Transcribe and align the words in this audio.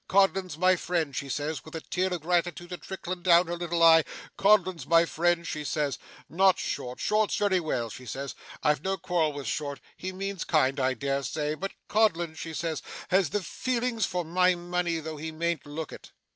"Codlin's 0.07 0.57
my 0.57 0.75
friend," 0.75 1.15
she 1.15 1.29
says, 1.29 1.63
with 1.63 1.75
a 1.75 1.81
tear 1.81 2.11
of 2.11 2.21
gratitude 2.21 2.71
a 2.71 2.77
trickling 2.77 3.21
down 3.21 3.45
her 3.45 3.55
little 3.55 3.83
eye; 3.83 4.03
"Codlin's 4.35 4.87
my 4.87 5.05
friend," 5.05 5.45
she 5.45 5.63
says 5.63 5.99
"not 6.27 6.57
Short. 6.57 6.99
Short's 6.99 7.35
very 7.35 7.59
well," 7.59 7.87
she 7.87 8.07
says; 8.07 8.33
"I've 8.63 8.81
no 8.83 8.97
quarrel 8.97 9.31
with 9.31 9.45
Short; 9.45 9.79
he 9.95 10.11
means 10.11 10.43
kind, 10.43 10.79
I 10.79 10.95
dare 10.95 11.21
say; 11.21 11.53
but 11.53 11.73
Codlin," 11.87 12.33
she 12.33 12.55
says, 12.55 12.81
"has 13.09 13.29
the 13.29 13.43
feelings 13.43 14.07
for 14.07 14.25
my 14.25 14.55
money, 14.55 14.99
though 14.99 15.17
he 15.17 15.31
mayn't 15.31 15.67
look 15.67 15.93
it." 15.93 16.11